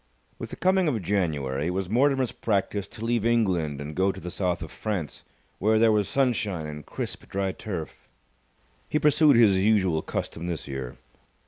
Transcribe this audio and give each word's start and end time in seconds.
With 0.39 0.49
the 0.49 0.55
coming 0.55 0.87
of 0.87 0.99
January, 1.03 1.67
it 1.67 1.75
was 1.75 1.87
Mortimer's 1.87 2.31
practice 2.31 2.87
to 2.87 3.05
leave 3.05 3.23
England 3.23 3.79
and 3.79 3.93
go 3.93 4.11
to 4.11 4.19
the 4.19 4.31
South 4.31 4.63
of 4.63 4.71
France, 4.71 5.23
where 5.59 5.77
there 5.77 5.91
was 5.91 6.09
sunshine 6.09 6.65
and 6.65 6.83
crisp 6.83 7.27
dry 7.29 7.51
turf. 7.51 8.09
He 8.89 8.97
pursued 8.97 9.35
his 9.35 9.55
usual 9.59 10.01
custom 10.01 10.47
this 10.47 10.67
year. 10.67 10.97